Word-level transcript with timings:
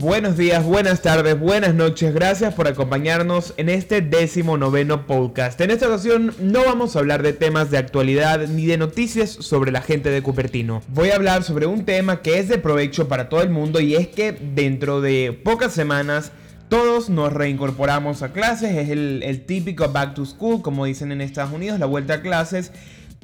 Buenos 0.00 0.38
días, 0.38 0.64
buenas 0.64 1.02
tardes, 1.02 1.38
buenas 1.38 1.74
noches, 1.74 2.14
gracias 2.14 2.54
por 2.54 2.66
acompañarnos 2.66 3.52
en 3.58 3.68
este 3.68 4.00
décimo 4.00 4.56
noveno 4.56 5.06
podcast. 5.06 5.60
En 5.60 5.70
esta 5.70 5.88
ocasión 5.88 6.34
no 6.40 6.64
vamos 6.64 6.96
a 6.96 7.00
hablar 7.00 7.22
de 7.22 7.34
temas 7.34 7.70
de 7.70 7.76
actualidad 7.76 8.48
ni 8.48 8.64
de 8.64 8.78
noticias 8.78 9.28
sobre 9.28 9.72
la 9.72 9.82
gente 9.82 10.08
de 10.08 10.22
Cupertino. 10.22 10.80
Voy 10.88 11.10
a 11.10 11.16
hablar 11.16 11.42
sobre 11.42 11.66
un 11.66 11.84
tema 11.84 12.22
que 12.22 12.38
es 12.38 12.48
de 12.48 12.56
provecho 12.56 13.08
para 13.08 13.28
todo 13.28 13.42
el 13.42 13.50
mundo 13.50 13.78
y 13.78 13.94
es 13.94 14.08
que 14.08 14.32
dentro 14.32 15.02
de 15.02 15.38
pocas 15.44 15.74
semanas 15.74 16.32
todos 16.70 17.10
nos 17.10 17.30
reincorporamos 17.30 18.22
a 18.22 18.32
clases, 18.32 18.74
es 18.78 18.88
el, 18.88 19.44
típico 19.46 19.86
back 19.92 20.14
to 20.14 20.24
school, 20.24 20.62
como 20.62 20.86
dicen 20.86 21.12
en 21.12 21.20
Estados 21.20 21.52
Unidos, 21.52 21.78
la 21.78 21.84
vuelta 21.84 22.14
a 22.14 22.22
clases. 22.22 22.72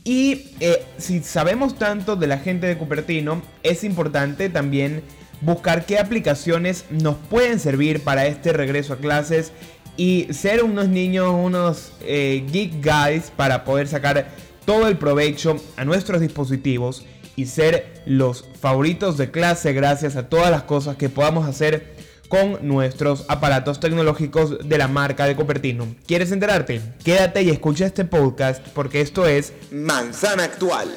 Y 0.05 0.51
eh, 0.61 0.85
si 0.99 1.21
sabemos 1.21 1.79
tanto 1.79 2.16
de 2.16 2.27
la 2.27 2.37
gente 2.37 2.66
de 2.66 2.77
Cupertino, 2.77 3.41
es 3.63 3.83
importante 3.83 4.51
también 4.51 5.02
buscar 5.41 5.87
qué 5.87 5.99
aplicaciones 5.99 6.85
nos 6.91 7.17
pueden 7.17 7.61
servir 7.61 8.03
para 8.03 8.27
este 8.27 8.53
regreso 8.53 8.95
a 8.95 8.99
clases 8.99 9.53
y 9.97 10.29
ser 10.33 10.63
unos 10.63 10.89
niños, 10.89 11.31
unos 11.33 11.93
eh, 12.03 12.45
geek 12.51 12.85
guys 12.85 13.33
para 13.35 13.65
poder 13.65 13.89
sacar 13.89 14.29
todo 14.65 14.89
el 14.89 14.99
provecho 14.99 15.57
a 15.77 15.85
nuestros 15.85 16.21
dispositivos 16.21 17.05
y 17.37 17.47
ser 17.47 18.03
los 18.07 18.45
favoritos 18.60 19.16
de 19.16 19.30
clase 19.30 19.73
gracias 19.73 20.16
a 20.16 20.29
todas 20.29 20.51
las 20.51 20.63
cosas 20.63 20.97
que 20.97 21.09
podamos 21.09 21.47
hacer 21.47 21.95
con 22.29 22.66
nuestros 22.66 23.25
aparatos 23.29 23.79
tecnológicos 23.79 24.69
de 24.69 24.79
la 24.79 24.88
marca 24.88 25.27
de 25.27 25.37
Copertino. 25.37 25.87
¿Quieres 26.07 26.32
enterarte? 26.32 26.80
Quédate 27.05 27.43
y 27.43 27.51
escucha 27.51 27.87
este 27.87 28.05
podcast 28.05 28.66
porque 28.75 29.01
esto 29.01 29.27
es 29.27 29.53
Manzana 29.71 30.45
Actual. 30.45 30.88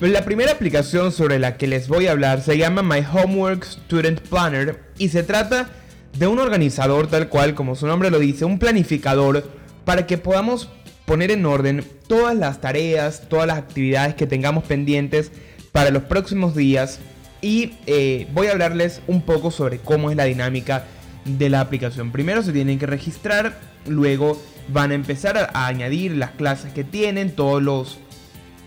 La 0.00 0.24
primera 0.24 0.52
aplicación 0.52 1.10
sobre 1.10 1.40
la 1.40 1.56
que 1.56 1.66
les 1.66 1.88
voy 1.88 2.06
a 2.06 2.12
hablar 2.12 2.40
se 2.40 2.56
llama 2.56 2.84
My 2.84 3.04
Homework 3.12 3.64
Student 3.64 4.20
Planner 4.20 4.80
y 4.96 5.08
se 5.08 5.24
trata 5.24 5.70
de 6.16 6.28
un 6.28 6.38
organizador 6.38 7.08
tal 7.08 7.28
cual 7.28 7.56
como 7.56 7.74
su 7.74 7.88
nombre 7.88 8.08
lo 8.08 8.20
dice, 8.20 8.44
un 8.44 8.60
planificador 8.60 9.50
para 9.84 10.06
que 10.06 10.16
podamos 10.16 10.70
poner 11.04 11.32
en 11.32 11.44
orden 11.44 11.84
todas 12.06 12.36
las 12.36 12.60
tareas, 12.60 13.28
todas 13.28 13.48
las 13.48 13.58
actividades 13.58 14.14
que 14.14 14.28
tengamos 14.28 14.62
pendientes 14.62 15.32
para 15.72 15.90
los 15.90 16.04
próximos 16.04 16.54
días 16.54 17.00
y 17.40 17.72
eh, 17.86 18.28
voy 18.32 18.46
a 18.46 18.52
hablarles 18.52 19.02
un 19.08 19.22
poco 19.22 19.50
sobre 19.50 19.78
cómo 19.78 20.12
es 20.12 20.16
la 20.16 20.24
dinámica 20.26 20.84
de 21.24 21.48
la 21.48 21.60
aplicación. 21.60 22.12
Primero 22.12 22.44
se 22.44 22.52
tienen 22.52 22.78
que 22.78 22.86
registrar, 22.86 23.58
luego 23.84 24.40
van 24.68 24.92
a 24.92 24.94
empezar 24.94 25.50
a 25.52 25.66
añadir 25.66 26.12
las 26.12 26.30
clases 26.30 26.72
que 26.72 26.84
tienen, 26.84 27.34
todos 27.34 27.60
los 27.60 27.98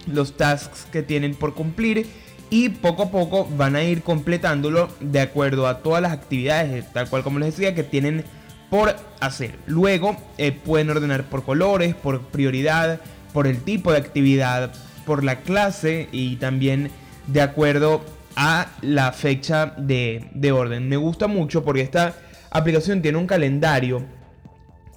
los 0.07 0.37
tasks 0.37 0.85
que 0.91 1.03
tienen 1.03 1.35
por 1.35 1.53
cumplir 1.53 2.07
y 2.49 2.69
poco 2.69 3.03
a 3.03 3.11
poco 3.11 3.47
van 3.57 3.75
a 3.75 3.83
ir 3.83 4.03
completándolo 4.03 4.89
de 4.99 5.21
acuerdo 5.21 5.67
a 5.67 5.79
todas 5.79 6.01
las 6.01 6.11
actividades, 6.11 6.91
tal 6.91 7.09
cual 7.09 7.23
como 7.23 7.39
les 7.39 7.55
decía, 7.55 7.73
que 7.73 7.83
tienen 7.83 8.25
por 8.69 8.95
hacer. 9.19 9.55
Luego 9.67 10.17
eh, 10.37 10.51
pueden 10.51 10.89
ordenar 10.89 11.23
por 11.25 11.43
colores, 11.43 11.95
por 11.95 12.21
prioridad, 12.21 12.99
por 13.33 13.47
el 13.47 13.61
tipo 13.61 13.91
de 13.91 13.99
actividad, 13.99 14.73
por 15.05 15.23
la 15.23 15.39
clase 15.39 16.09
y 16.11 16.35
también 16.37 16.91
de 17.27 17.41
acuerdo 17.41 18.03
a 18.35 18.67
la 18.81 19.11
fecha 19.11 19.73
de, 19.77 20.51
orden. 20.53 20.87
Me 20.87 20.97
gusta 20.97 21.27
mucho 21.27 21.63
porque 21.63 21.81
esta 21.81 22.15
aplicación 22.49 23.01
tiene 23.01 23.17
un 23.17 23.27
calendario 23.27 24.03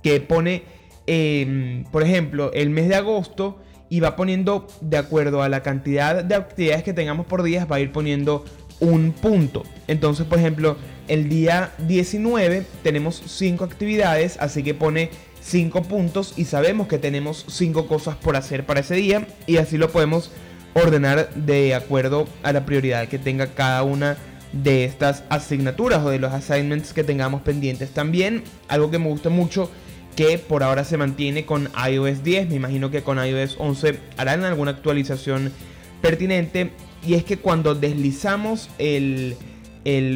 que 0.02 0.20
pone, 0.20 0.64
em, 1.06 1.84
por 1.84 2.02
ejemplo, 2.02 2.52
el 2.52 2.70
mes 2.70 2.88
de 2.88 2.96
agosto 2.96 3.60
y 3.94 4.00
va 4.00 4.16
poniendo 4.16 4.66
de 4.80 4.96
acuerdo 4.96 5.44
a 5.44 5.48
la 5.48 5.62
cantidad 5.62 6.24
de 6.24 6.34
actividades 6.34 6.82
que 6.82 6.92
tengamos 6.92 7.26
por 7.26 7.44
día, 7.44 7.64
va 7.64 7.76
a 7.76 7.80
ir 7.80 7.92
poniendo 7.92 8.44
un 8.80 9.12
punto. 9.12 9.62
Entonces, 9.86 10.26
por 10.26 10.40
ejemplo, 10.40 10.76
el 11.06 11.28
día 11.28 11.70
19 11.78 12.66
tenemos 12.82 13.22
5 13.24 13.62
actividades, 13.62 14.36
así 14.40 14.64
que 14.64 14.74
pone 14.74 15.10
5 15.42 15.82
puntos 15.82 16.34
y 16.36 16.46
sabemos 16.46 16.88
que 16.88 16.98
tenemos 16.98 17.44
5 17.48 17.86
cosas 17.86 18.16
por 18.16 18.34
hacer 18.34 18.66
para 18.66 18.80
ese 18.80 18.96
día 18.96 19.28
y 19.46 19.58
así 19.58 19.78
lo 19.78 19.88
podemos 19.90 20.32
ordenar 20.74 21.32
de 21.34 21.76
acuerdo 21.76 22.26
a 22.42 22.52
la 22.52 22.66
prioridad 22.66 23.06
que 23.06 23.20
tenga 23.20 23.54
cada 23.54 23.84
una 23.84 24.16
de 24.52 24.84
estas 24.86 25.22
asignaturas 25.28 26.02
o 26.04 26.10
de 26.10 26.18
los 26.18 26.32
assignments 26.32 26.92
que 26.92 27.04
tengamos 27.04 27.42
pendientes. 27.42 27.90
También 27.90 28.42
algo 28.66 28.90
que 28.90 28.98
me 28.98 29.06
gusta 29.06 29.30
mucho 29.30 29.70
que 30.14 30.38
por 30.38 30.62
ahora 30.62 30.84
se 30.84 30.96
mantiene 30.96 31.44
con 31.44 31.68
iOS 31.90 32.22
10. 32.22 32.48
Me 32.48 32.56
imagino 32.56 32.90
que 32.90 33.02
con 33.02 33.24
iOS 33.24 33.56
11 33.58 33.98
harán 34.16 34.44
alguna 34.44 34.72
actualización 34.72 35.52
pertinente. 36.00 36.70
Y 37.06 37.14
es 37.14 37.24
que 37.24 37.38
cuando 37.38 37.74
deslizamos 37.74 38.70
el, 38.78 39.36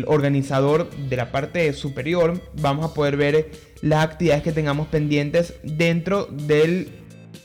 organizador 0.07 0.91
de 0.91 1.17
la 1.17 1.31
parte 1.31 1.73
superior, 1.75 2.41
vamos 2.55 2.91
a 2.91 2.95
poder 2.95 3.17
ver 3.17 3.51
las 3.83 4.05
actividades 4.05 4.43
que 4.43 4.53
tengamos 4.53 4.89
pendientes 4.89 5.55
dentro 5.63 6.27
del 6.27 6.89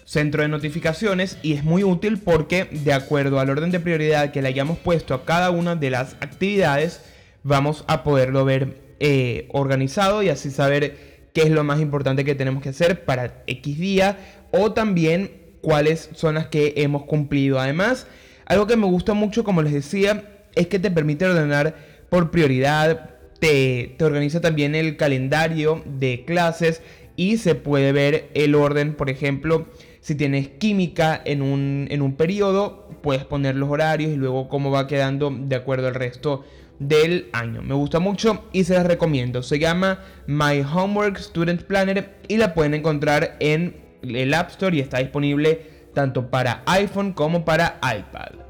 centro 0.06 0.42
de 0.42 0.48
notificaciones 0.48 1.38
y 1.42 1.54
es 1.54 1.64
muy 1.64 1.84
útil 1.84 2.20
porque 2.20 2.66
de 2.66 2.94
acuerdo 2.94 3.40
al 3.40 3.50
orden 3.50 3.72
de 3.72 3.80
prioridad 3.80 4.32
que 4.32 4.42
le 4.42 4.50
hayamos 4.50 4.78
puesto 4.78 5.14
a 5.14 5.26
cada 5.26 5.50
una 5.50 5.76
de 5.76 5.90
las 5.90 6.14
actividades 6.20 7.02
vamos 7.42 7.84
a 7.88 8.04
poderlo 8.04 8.46
ver 8.46 8.78
eh, 9.00 9.48
organizado 9.52 10.22
y 10.22 10.30
así 10.30 10.52
saber 10.52 11.13
qué 11.34 11.42
es 11.42 11.50
lo 11.50 11.64
más 11.64 11.82
importante 11.82 12.24
que 12.24 12.36
tenemos 12.36 12.64
que 12.64 12.70
hacer 12.70 13.06
para 13.06 13.44
X 13.48 13.78
día 13.78 14.18
o 14.52 14.72
también 14.72 15.32
cuáles 15.62 16.10
son 16.14 16.36
las 16.36 16.48
que 16.48 16.74
hemos 16.78 17.04
cumplido. 17.04 17.60
Además, 17.60 18.08
algo 18.46 18.68
que 18.68 18.78
me 18.78 18.86
gusta 18.86 19.14
mucho, 19.14 19.44
como 19.44 19.62
les 19.62 19.74
decía, 19.74 20.46
es 20.56 20.68
que 20.68 20.80
te 20.80 20.92
permite 20.92 21.26
ordenar 21.26 21.76
por 22.10 22.30
prioridad, 22.32 23.10
te, 23.40 23.96
te 23.98 24.06
organiza 24.06 24.42
también 24.42 24.76
el 24.76 24.98
calendario 24.98 25.82
de 25.86 26.24
clases 26.26 26.82
y 27.16 27.38
se 27.38 27.56
puede 27.56 27.92
ver 27.92 28.30
el 28.34 28.56
orden, 28.56 28.94
por 28.94 29.10
ejemplo, 29.10 29.68
si 30.02 30.16
tienes 30.16 30.50
química 30.50 31.22
en 31.24 31.42
un, 31.42 31.88
en 31.90 32.02
un 32.02 32.16
periodo, 32.16 32.90
puedes 33.02 33.24
poner 33.24 33.56
los 33.56 33.70
horarios 33.70 34.12
y 34.12 34.18
luego 34.18 34.50
cómo 34.50 34.70
va 34.70 34.88
quedando 34.88 35.32
de 35.32 35.56
acuerdo 35.56 35.88
al 35.88 35.96
resto 35.96 36.44
del 36.80 37.30
año. 37.34 37.62
Me 37.62 37.74
gusta 37.74 38.00
mucho 38.00 38.46
y 38.52 38.64
se 38.64 38.74
las 38.74 38.86
recomiendo. 38.86 39.44
Se 39.44 39.60
llama 39.60 40.00
My 40.28 40.62
Homework 40.62 41.18
Student 41.18 41.64
Planner 41.64 42.16
y 42.28 42.38
la 42.38 42.54
pueden 42.54 42.74
encontrar 42.74 43.38
en 43.40 43.78
el 44.02 44.34
App 44.34 44.50
Store 44.50 44.76
y 44.76 44.80
está 44.80 45.00
disponible 45.00 45.74
tanto 45.94 46.30
para 46.30 46.64
iPhone 46.66 47.14
como 47.14 47.46
para 47.46 47.80
iPad. 47.82 48.44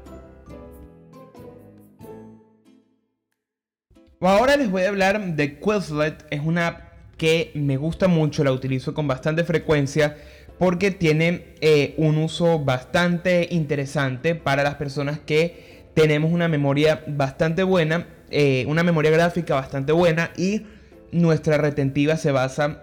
Ahora 4.20 4.56
les 4.56 4.70
voy 4.70 4.82
a 4.82 4.88
hablar 4.88 5.34
de 5.34 5.58
Quizlet. 5.58 6.26
Es 6.30 6.40
una 6.40 6.66
app 6.68 6.80
que 7.18 7.52
me 7.54 7.76
gusta 7.76 8.08
mucho, 8.08 8.42
la 8.42 8.52
utilizo 8.52 8.94
con 8.94 9.06
bastante 9.06 9.44
frecuencia 9.44 10.16
porque 10.58 10.90
tiene 10.90 11.54
eh, 11.60 11.94
un 11.98 12.16
uso 12.18 12.58
bastante 12.58 13.48
interesante 13.50 14.34
para 14.34 14.62
las 14.62 14.76
personas 14.76 15.18
que 15.18 15.73
tenemos 15.94 16.32
una 16.32 16.48
memoria 16.48 17.02
bastante 17.06 17.62
buena 17.62 18.06
eh, 18.36 18.64
una 18.66 18.82
memoria 18.82 19.12
gráfica 19.12 19.54
bastante 19.54 19.92
buena 19.92 20.32
y 20.36 20.62
nuestra 21.12 21.56
retentiva 21.56 22.16
se 22.16 22.32
basa 22.32 22.82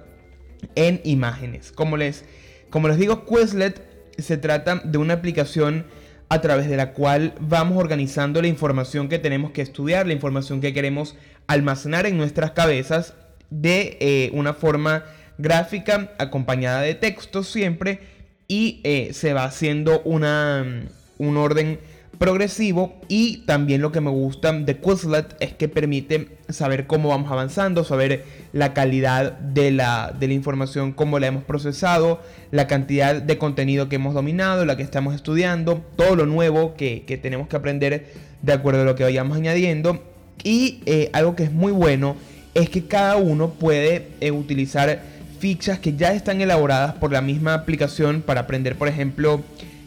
en 0.76 1.02
imágenes. 1.04 1.74
Como 1.74 1.98
les, 1.98 2.24
como 2.70 2.88
les 2.88 2.98
digo, 2.98 3.26
Quizlet 3.26 3.82
se 4.18 4.38
trata 4.38 4.76
de 4.78 4.98
una 4.98 5.16
aplicación 5.16 5.86
a 6.30 6.40
través 6.40 6.70
de 6.70 6.78
la 6.78 6.94
cual 6.94 7.34
vamos 7.42 7.78
organizando 7.78 8.42
la 8.42 8.48
información 8.48 9.10
que 9.10 9.20
tenemos 9.20 9.52
que 9.52 9.62
estudiar, 9.62 10.08
la 10.08 10.14
información 10.14 10.62
que 10.62 10.74
queremos 10.74 11.18
almacenar 11.48 12.06
en 12.06 12.18
nuestras 12.18 12.52
cabezas 12.52 13.14
de 13.50 13.98
eh, 14.00 14.30
una 14.32 14.54
forma 14.54 15.04
gráfica 15.38 16.14
acompañada 16.18 16.80
de 16.82 16.96
texto 16.96 17.44
siempre 17.44 18.00
y 18.48 18.80
eh, 18.86 19.10
se 19.12 19.34
va 19.34 19.44
haciendo 19.44 20.02
una, 20.06 20.86
un 21.18 21.36
orden 21.36 21.80
progresivo 22.22 22.94
y 23.08 23.38
también 23.48 23.82
lo 23.82 23.92
que 23.92 24.00
me 24.00 24.12
gusta 24.12 24.54
de 24.54 24.78
Quizlet 24.78 25.36
es 25.40 25.54
que 25.54 25.68
permite 25.68 26.28
saber 26.50 26.86
cómo 26.86 27.10
vamos 27.10 27.32
avanzando, 27.32 27.84
saber 27.84 28.26
la 28.54 28.76
calidad 28.76 29.32
de 29.40 29.72
la, 29.72 30.14
de 30.20 30.28
la 30.28 30.34
información, 30.36 30.92
cómo 30.92 31.18
la 31.18 31.26
hemos 31.26 31.44
procesado, 31.44 32.22
la 32.52 32.68
cantidad 32.68 33.20
de 33.20 33.40
contenido 33.40 33.90
que 33.90 33.96
hemos 33.96 34.14
dominado, 34.14 34.66
la 34.66 34.78
que 34.78 34.84
estamos 34.84 35.16
estudiando, 35.16 35.84
todo 35.96 36.16
lo 36.16 36.28
nuevo 36.28 36.76
que, 36.76 37.04
tenemos 37.24 37.48
que 37.48 37.56
aprender 37.56 38.14
de 38.44 38.54
acuerdo 38.54 38.84
a 38.84 38.86
lo 38.86 38.94
que 38.94 39.04
vayamos 39.04 39.36
añadiendo. 39.36 40.04
Y 40.44 40.84
eh, 40.86 41.10
algo 41.14 41.36
que 41.36 41.46
es 41.46 41.52
muy 41.52 41.72
bueno 41.72 42.18
es 42.54 42.70
que 42.70 42.86
cada 42.86 43.16
uno 43.16 43.50
puede 43.50 44.10
eh, 44.20 44.30
utilizar 44.30 45.02
fichas 45.40 45.80
que 45.80 45.96
ya 45.96 46.14
están 46.14 46.40
elaboradas 46.40 46.94
por 46.94 47.12
la 47.12 47.22
misma 47.22 47.56
aplicación 47.56 48.22
para 48.22 48.42
aprender, 48.42 48.76
por 48.76 48.88
ejemplo, 48.88 49.42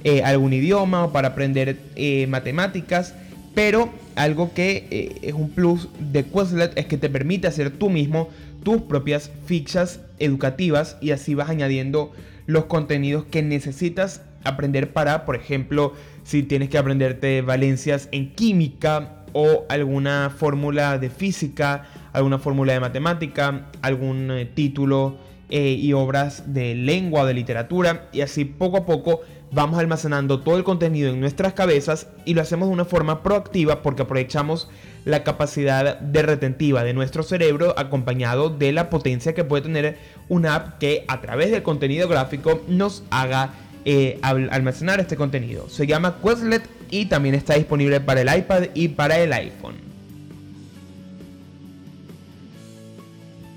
eh, 0.06 0.22
algún 0.22 0.52
idioma 0.52 1.04
o 1.04 1.12
para 1.12 1.28
aprender 1.28 1.78
eh, 1.96 2.26
matemáticas, 2.26 3.14
pero 3.54 3.88
algo 4.16 4.52
que 4.52 4.86
eh, 4.90 5.18
es 5.22 5.32
un 5.32 5.48
plus 5.48 5.88
de 5.98 6.24
Quizlet 6.24 6.76
es 6.76 6.84
que 6.84 6.98
te 6.98 7.08
permite 7.08 7.46
hacer 7.46 7.70
tú 7.70 7.88
mismo 7.88 8.28
tus 8.62 8.82
propias 8.82 9.30
fichas 9.46 10.00
educativas 10.18 10.98
y 11.00 11.12
así 11.12 11.34
vas 11.34 11.48
añadiendo 11.48 12.12
los 12.44 12.66
contenidos 12.66 13.24
que 13.24 13.42
necesitas 13.42 14.20
aprender 14.44 14.92
para, 14.92 15.24
por 15.24 15.36
ejemplo, 15.36 15.94
si 16.22 16.42
tienes 16.42 16.68
que 16.68 16.76
aprenderte 16.76 17.40
valencias 17.40 18.10
en 18.12 18.34
química 18.34 19.24
o 19.32 19.64
alguna 19.70 20.28
fórmula 20.36 20.98
de 20.98 21.08
física, 21.08 21.88
alguna 22.12 22.38
fórmula 22.38 22.74
de 22.74 22.80
matemática, 22.80 23.70
algún 23.80 24.30
eh, 24.30 24.44
título 24.44 25.32
y 25.50 25.92
obras 25.92 26.52
de 26.52 26.74
lengua 26.74 27.22
o 27.22 27.26
de 27.26 27.34
literatura 27.34 28.08
y 28.12 28.22
así 28.22 28.44
poco 28.44 28.78
a 28.78 28.86
poco 28.86 29.20
vamos 29.54 29.78
almacenando 29.78 30.40
todo 30.40 30.56
el 30.56 30.64
contenido 30.64 31.10
en 31.10 31.20
nuestras 31.20 31.52
cabezas 31.52 32.08
y 32.24 32.34
lo 32.34 32.42
hacemos 32.42 32.68
de 32.68 32.74
una 32.74 32.84
forma 32.84 33.22
proactiva 33.22 33.82
porque 33.82 34.02
aprovechamos 34.02 34.68
la 35.04 35.22
capacidad 35.22 36.00
de 36.00 36.22
retentiva 36.22 36.82
de 36.82 36.92
nuestro 36.92 37.22
cerebro 37.22 37.74
acompañado 37.78 38.50
de 38.50 38.72
la 38.72 38.90
potencia 38.90 39.34
que 39.34 39.44
puede 39.44 39.62
tener 39.62 39.98
una 40.28 40.56
app 40.56 40.78
que 40.78 41.04
a 41.08 41.20
través 41.20 41.50
del 41.50 41.62
contenido 41.62 42.08
gráfico 42.08 42.62
nos 42.66 43.04
haga 43.10 43.54
eh, 43.84 44.18
almacenar 44.22 44.98
este 44.98 45.16
contenido. 45.16 45.68
Se 45.68 45.86
llama 45.86 46.16
Questlet 46.22 46.62
y 46.90 47.06
también 47.06 47.34
está 47.34 47.54
disponible 47.54 48.00
para 48.00 48.22
el 48.22 48.38
iPad 48.38 48.64
y 48.74 48.88
para 48.88 49.18
el 49.18 49.32
iPhone. 49.32 49.83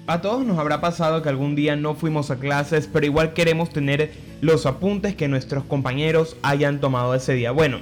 A 0.09 0.21
todos 0.21 0.45
nos 0.45 0.57
habrá 0.57 0.79
pasado 0.79 1.21
que 1.21 1.27
algún 1.27 1.53
día 1.53 1.75
no 1.75 1.93
fuimos 1.93 2.31
a 2.31 2.37
clases, 2.37 2.89
pero 2.91 3.05
igual 3.05 3.33
queremos 3.33 3.71
tener 3.71 4.13
los 4.39 4.65
apuntes 4.65 5.15
que 5.15 5.27
nuestros 5.27 5.65
compañeros 5.65 6.37
hayan 6.43 6.79
tomado 6.79 7.13
ese 7.13 7.33
día. 7.33 7.51
Bueno, 7.51 7.79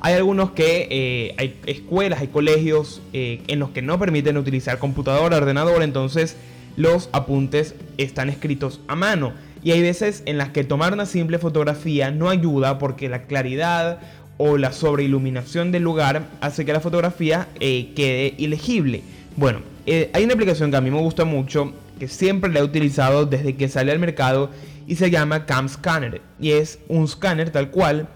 hay 0.00 0.14
algunos 0.14 0.50
que 0.50 0.88
eh, 0.90 1.34
hay 1.38 1.60
escuelas, 1.66 2.22
hay 2.22 2.26
colegios 2.26 3.00
eh, 3.12 3.42
en 3.46 3.60
los 3.60 3.70
que 3.70 3.82
no 3.82 4.00
permiten 4.00 4.36
utilizar 4.36 4.80
computadora, 4.80 5.36
ordenador, 5.36 5.84
entonces 5.84 6.36
los 6.74 7.08
apuntes 7.12 7.76
están 7.98 8.30
escritos 8.30 8.80
a 8.88 8.96
mano. 8.96 9.32
Y 9.62 9.70
hay 9.70 9.80
veces 9.80 10.24
en 10.26 10.38
las 10.38 10.48
que 10.48 10.64
tomar 10.64 10.92
una 10.92 11.06
simple 11.06 11.38
fotografía 11.38 12.10
no 12.10 12.30
ayuda 12.30 12.80
porque 12.80 13.08
la 13.08 13.22
claridad 13.28 14.00
o 14.38 14.58
la 14.58 14.72
sobreiluminación 14.72 15.70
del 15.70 15.84
lugar 15.84 16.24
hace 16.40 16.64
que 16.64 16.72
la 16.72 16.80
fotografía 16.80 17.46
eh, 17.60 17.92
quede 17.94 18.34
ilegible. 18.38 19.04
Bueno, 19.36 19.60
eh, 19.92 20.08
hay 20.12 20.22
una 20.22 20.34
aplicación 20.34 20.70
que 20.70 20.76
a 20.76 20.80
mí 20.80 20.88
me 20.88 21.00
gusta 21.00 21.24
mucho, 21.24 21.72
que 21.98 22.06
siempre 22.06 22.48
la 22.52 22.60
he 22.60 22.62
utilizado 22.62 23.26
desde 23.26 23.56
que 23.56 23.68
sale 23.68 23.90
al 23.90 23.98
mercado 23.98 24.50
y 24.86 24.94
se 24.94 25.10
llama 25.10 25.46
Cam 25.46 25.68
Scanner. 25.68 26.22
Y 26.38 26.52
es 26.52 26.78
un 26.86 27.08
scanner 27.08 27.50
tal 27.50 27.72
cual 27.72 28.08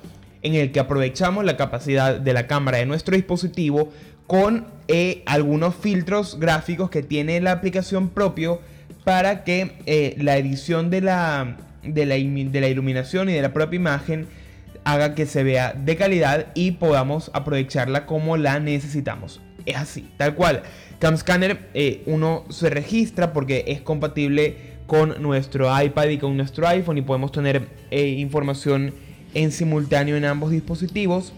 en 0.42 0.54
el 0.54 0.70
que 0.70 0.78
aprovechamos 0.78 1.44
la 1.44 1.56
capacidad 1.56 2.20
de 2.20 2.32
la 2.32 2.46
cámara 2.46 2.78
de 2.78 2.86
nuestro 2.86 3.16
dispositivo 3.16 3.92
con 4.28 4.68
eh, 4.86 5.24
algunos 5.26 5.74
filtros 5.74 6.38
gráficos 6.38 6.90
que 6.90 7.02
tiene 7.02 7.40
la 7.40 7.50
aplicación 7.50 8.08
propio 8.08 8.60
para 9.02 9.42
que 9.42 9.72
eh, 9.86 10.14
la 10.18 10.36
edición 10.36 10.90
de 10.90 11.00
la, 11.00 11.56
de 11.82 12.06
la, 12.06 12.14
de 12.14 12.60
la 12.60 12.68
iluminación 12.68 13.28
y 13.30 13.32
de 13.32 13.42
la 13.42 13.52
propia 13.52 13.78
imagen 13.78 14.28
haga 14.84 15.16
que 15.16 15.26
se 15.26 15.42
vea 15.42 15.72
de 15.72 15.96
calidad 15.96 16.46
y 16.54 16.70
podamos 16.70 17.32
aprovecharla 17.34 18.06
como 18.06 18.36
la 18.36 18.60
necesitamos. 18.60 19.40
Es 19.66 19.76
así, 19.76 20.06
tal 20.16 20.34
cual. 20.34 20.62
CamScanner 20.98 21.68
eh, 21.74 22.02
uno 22.06 22.44
se 22.50 22.70
registra 22.70 23.32
porque 23.32 23.64
es 23.68 23.80
compatible 23.80 24.74
con 24.86 25.22
nuestro 25.22 25.68
iPad 25.82 26.08
y 26.08 26.18
con 26.18 26.36
nuestro 26.36 26.68
iPhone 26.68 26.98
y 26.98 27.02
podemos 27.02 27.32
tener 27.32 27.66
eh, 27.90 28.08
información 28.08 28.94
en 29.32 29.50
simultáneo 29.50 30.16
en 30.16 30.24
ambos 30.24 30.50
dispositivos. 30.50 31.32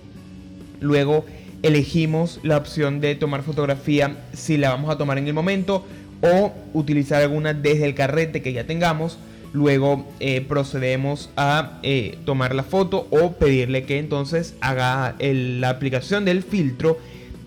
Luego 0.81 1.25
elegimos 1.63 2.41
la 2.43 2.57
opción 2.57 3.01
de 3.01 3.15
tomar 3.15 3.43
fotografía 3.43 4.17
si 4.33 4.57
la 4.57 4.71
vamos 4.71 4.91
a 4.91 4.99
tomar 4.99 5.19
en 5.19 5.27
el 5.27 5.35
momento 5.35 5.87
o 6.21 6.53
utilizar 6.75 7.23
alguna 7.23 7.55
desde 7.55 7.87
el 7.87 7.95
carrete 7.95 8.43
que 8.43 8.53
ya 8.53 8.65
tengamos. 8.65 9.19
Luego 9.53 10.07
eh, 10.21 10.43
procedemos 10.43 11.31
a 11.37 11.81
tomar 12.27 12.55
la 12.55 12.63
foto 12.63 13.07
o 13.11 13.33
pedirle 13.33 13.85
que 13.85 13.99
entonces 13.99 14.55
haga 14.61 15.15
la 15.19 15.71
aplicación 15.71 16.25
del 16.27 16.43
filtro 16.43 16.99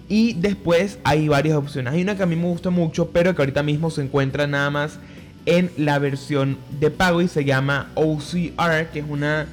y 0.10 0.34
después 0.34 0.98
hay 1.04 1.28
varias 1.28 1.56
opciones. 1.56 1.94
Hay 1.94 2.02
una 2.02 2.18
que 2.18 2.24
a 2.24 2.26
mí 2.26 2.36
me 2.36 2.48
gusta 2.48 2.72
mucho, 2.72 3.12
pero 3.12 3.36
que 3.36 3.44
ahorita 3.44 3.62
mismo 3.64 3.92
se 3.92 4.02
encuentra 4.02 4.48
nada 4.48 4.72
más 4.72 5.00
en 5.46 5.72
la 5.78 6.00
versión 6.00 6.58
de 6.80 6.90
pago 6.90 7.22
y 7.22 7.28
se 7.28 7.46
llama 7.46 7.92
OCR, 7.96 8.88
que 8.92 9.00
es 9.00 9.06
una, 9.08 9.48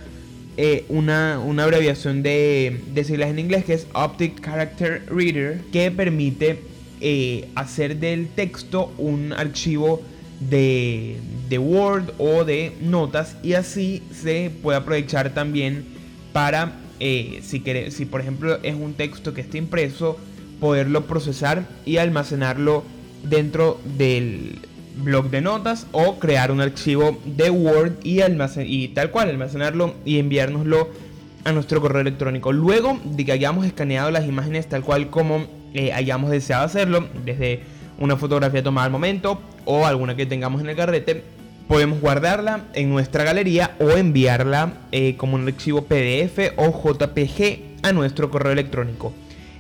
eh, 0.57 0.87
una, 0.89 1.35
abreviación 1.63 2.23
de, 2.23 2.81
de, 2.95 3.05
siglas 3.05 3.31
en 3.31 3.39
inglés, 3.39 3.65
que 3.65 3.75
es 3.75 3.87
Optic 3.93 4.43
Character 4.43 5.05
Reader, 5.11 5.61
que 5.73 5.91
permite 5.91 6.63
eh, 7.01 7.49
hacer 7.55 7.99
del 7.99 8.29
texto 8.29 8.93
un 8.97 9.35
archivo 9.35 10.03
de, 10.41 11.19
de 11.49 11.59
Word 11.59 12.13
o 12.19 12.45
de 12.45 12.73
notas 12.81 13.37
y 13.43 13.53
así 13.55 14.03
se 14.11 14.51
puede 14.63 14.79
aprovechar 14.79 15.35
también 15.35 15.85
para, 16.33 16.73
eh, 17.01 17.41
si, 17.43 17.63
si 17.91 18.05
por 18.07 18.21
ejemplo 18.21 18.59
es 18.63 18.75
un 18.75 18.95
texto 18.95 19.35
que 19.35 19.43
está 19.43 19.59
impreso, 19.59 20.19
poderlo 20.61 21.07
procesar 21.07 21.67
y 21.85 21.99
almacenarlo 21.99 22.85
dentro 23.23 23.81
del 23.97 24.61
blog 24.97 25.31
de 25.31 25.41
notas 25.41 25.87
o 25.93 26.19
crear 26.19 26.51
un 26.51 26.61
archivo 26.61 27.19
de 27.25 27.51
Word 27.51 27.93
y, 28.03 28.21
y 28.23 28.89
tal 28.89 29.11
cual 29.11 29.29
almacenarlo 29.29 29.95
y 30.05 30.19
enviárnoslo 30.19 30.89
a 31.45 31.53
nuestro 31.53 31.81
correo 31.81 32.01
electrónico. 32.01 32.53
Luego 32.53 32.99
de 33.05 33.25
que 33.25 33.33
hayamos 33.33 33.67
escaneado 33.67 34.11
las 34.11 34.27
imágenes 34.27 34.67
tal 34.69 34.83
cual 34.83 35.11
como 35.11 35.47
eh, 35.75 35.93
hayamos 35.93 36.31
deseado 36.31 36.65
hacerlo, 36.65 37.07
desde 37.25 37.61
una 37.99 38.17
fotografía 38.17 38.63
tomada 38.63 38.87
al 38.87 38.93
momento 38.93 39.41
o 39.65 39.87
alguna 39.87 40.17
que 40.17 40.27
tengamos 40.27 40.61
en 40.61 40.71
el 40.71 40.77
carrete, 40.77 41.23
podemos 41.69 42.01
guardarla 42.01 42.65
en 42.75 42.91
nuestra 42.91 43.25
galería 43.25 43.77
o 43.79 43.91
enviarla 43.91 44.73
eh, 44.93 45.17
como 45.17 45.37
un 45.37 45.47
archivo 45.47 45.83
PDF 45.83 46.53
o 46.57 46.71
JPG 46.71 47.83
a 47.83 47.93
nuestro 47.93 48.31
correo 48.31 48.53
electrónico. 48.53 49.13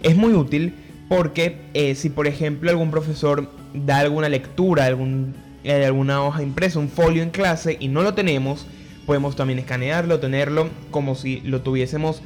Es 0.02 0.16
muy 0.16 0.32
útil 0.32 0.75
porque 1.08 1.58
eh, 1.75 1.94
si 1.94 2.11
por 2.11 2.26
ejemplo 2.26 2.70
algún 2.70 2.91
profesor 2.91 3.50
da 3.75 3.99
alguna 3.99 4.29
lectura, 4.29 4.88
eh, 4.88 5.85
alguna 5.85 6.23
hoja 6.23 6.43
impresa, 6.43 6.79
un 6.79 6.88
folio 6.88 7.23
en 7.23 7.31
clase 7.31 7.76
y 7.79 7.88
no 7.88 8.03
lo 8.03 8.14
tenemos, 8.14 8.67
podemos 9.06 9.36
también 9.36 9.58
escanearlo, 9.58 10.20
tenerlo 10.20 10.69
como 10.91 11.15
si 11.15 11.41
lo 11.43 11.63
tuviésemos 11.63 12.22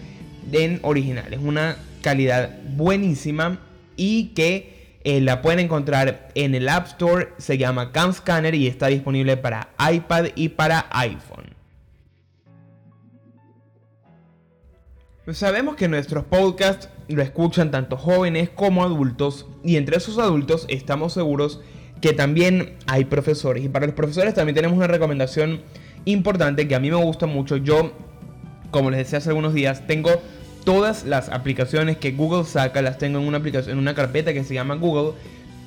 en 0.53 0.81
original. 0.83 1.33
Es 1.33 1.41
una 1.41 1.77
calidad 2.03 2.59
buenísima 2.77 3.61
y 3.97 4.29
que 4.29 4.99
eh, 5.05 5.21
la 5.21 5.43
pueden 5.43 5.61
encontrar 5.61 6.29
en 6.35 6.55
el 6.55 6.69
App 6.69 6.87
Store. 6.87 7.29
Se 7.39 7.59
llama 7.59 7.93
Cam 7.93 8.13
Scanner 8.13 8.55
y 8.55 8.67
está 8.67 8.87
disponible 8.89 9.37
para 9.37 9.69
iPad 9.93 10.27
y 10.35 10.51
para 10.51 10.87
iPhone. 10.91 11.50
Sabemos 15.33 15.77
que 15.77 15.89
nuestros 15.89 16.25
podcasts 16.25 16.89
lo 17.09 17.23
escuchan 17.23 17.71
tanto 17.71 17.97
jóvenes 17.97 18.49
como 18.49 18.83
adultos 18.83 19.47
y 19.63 19.77
entre 19.77 19.97
esos 19.97 20.19
adultos 20.19 20.65
estamos 20.69 21.13
seguros 21.13 21.61
que 22.01 22.13
también 22.13 22.77
hay 22.87 23.05
profesores 23.05 23.65
y 23.65 23.69
para 23.69 23.87
los 23.87 23.95
profesores 23.95 24.35
también 24.35 24.55
tenemos 24.55 24.77
una 24.77 24.87
recomendación 24.87 25.61
importante 26.05 26.67
que 26.67 26.75
a 26.75 26.81
mí 26.81 26.91
me 26.91 26.97
gusta 26.97 27.27
mucho. 27.27 27.59
Yo, 27.59 27.93
como 28.71 28.91
les 28.91 28.99
decía 28.99 29.19
hace 29.19 29.29
algunos 29.29 29.55
días, 29.55 29.87
tengo 29.87 30.11
todas 30.65 31.05
las 31.05 31.29
aplicaciones 31.29 31.99
que 31.99 32.13
Google 32.13 32.45
saca, 32.45 32.83
las 32.83 32.99
tengo 32.99 33.19
en 33.19 33.27
una 33.27 33.39
aplicación, 33.39 33.75
en 33.75 33.79
una 33.79 33.95
carpeta 33.95 34.33
que 34.33 34.43
se 34.45 34.55
llama 34.55 34.75
Google 34.77 35.13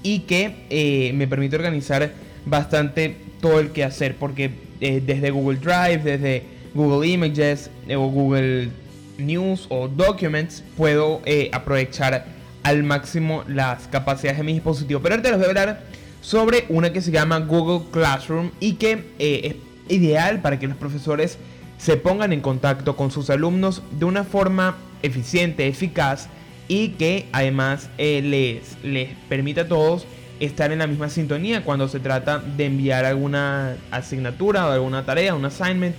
y 0.01 0.22
que 0.22 0.65
eh, 0.70 1.13
me 1.13 1.27
permite 1.27 1.55
organizar 1.55 2.12
bastante 2.46 3.15
todo 3.39 3.60
el 3.60 3.70
que 3.70 3.84
hacer 3.84 4.15
porque 4.17 4.51
eh, 4.82 5.01
desde 5.05 5.32
Google 5.32 5.60
Drive, 5.60 6.00
desde 6.03 6.43
Google 6.74 7.08
Images 7.08 7.70
eh, 7.88 7.96
o 7.96 8.08
Google 8.08 8.70
News 9.17 9.67
o 9.70 9.88
Documents 9.88 10.63
puedo 10.75 11.22
eh, 11.25 11.50
aprovechar 11.53 12.25
al 12.63 12.84
máximo 12.84 13.43
las 13.48 13.88
capacidades 13.88 14.38
de 14.38 14.43
mi 14.43 14.53
dispositivo. 14.53 15.01
Pero 15.01 15.15
ahorita 15.15 15.29
les 15.29 15.38
voy 15.38 15.46
a 15.46 15.50
hablar 15.50 15.84
sobre 16.22 16.65
una 16.70 16.93
que 16.93 17.01
se 17.01 17.12
llama 17.12 17.39
Google 17.39 17.89
Classroom 17.91 18.51
y 18.60 18.74
que 18.74 19.05
eh, 19.20 19.58
es 19.89 19.96
ideal 19.96 20.41
para 20.41 20.58
que 20.60 20.67
los 20.67 20.77
profesores 20.77 21.38
se 21.77 21.98
pongan 21.98 22.32
en 22.32 22.39
contacto 22.39 22.96
con 22.96 23.12
sus 23.12 23.29
alumnos 23.29 23.84
de 23.91 24.05
una 24.05 24.24
forma 24.24 24.77
eficiente, 25.01 25.67
eficaz 25.67 26.29
y 26.70 26.89
que 26.89 27.27
además 27.34 27.89
eh, 27.98 28.22
les, 28.24 28.82
les 28.84 29.10
permite 29.27 29.62
a 29.62 29.67
todos 29.67 30.05
estar 30.39 30.72
en 30.72 30.79
la 30.79 30.88
misma 30.88 31.10
sintonía 31.10 31.63
cuando 31.63 31.88
se 31.89 32.00
trata 32.00 32.39
de 32.39 32.65
enviar 32.65 33.05
alguna 33.05 33.75
asignatura 33.91 34.67
o 34.67 34.72
alguna 34.72 35.05
tarea, 35.05 35.36
un 35.36 35.46
assignment 35.46 35.96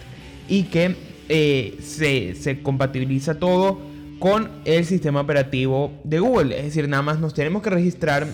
y 0.49 0.64
que 0.64 0.97
eh, 1.28 1.78
se, 1.81 2.62
compatibiliza 2.62 3.38
todo 3.38 3.78
con 4.19 4.50
el 4.64 4.85
sistema 4.85 5.21
operativo 5.21 5.93
de 6.04 6.19
Google. 6.19 6.57
Es 6.59 6.64
decir, 6.64 6.88
nada 6.88 7.02
más 7.02 7.19
nos 7.19 7.35
tenemos 7.35 7.62
que 7.62 7.71
registrar 7.71 8.26